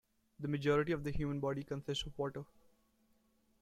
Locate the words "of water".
2.07-2.43